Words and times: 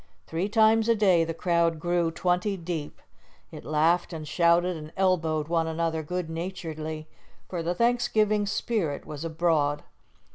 Three 0.25 0.49
times 0.49 0.89
a 0.89 0.95
day 0.95 1.23
the 1.23 1.31
crowd 1.35 1.79
grew 1.79 2.09
twenty 2.09 2.57
deep. 2.57 2.99
It 3.51 3.63
laughed 3.63 4.13
and 4.13 4.27
shouted 4.27 4.75
and 4.75 4.91
elbowed 4.97 5.47
one 5.47 5.67
another 5.67 6.01
good 6.01 6.27
naturedly, 6.27 7.07
for 7.47 7.61
the 7.61 7.75
Thanksgiving 7.75 8.47
spirit 8.47 9.05
was 9.05 9.23
abroad. 9.23 9.83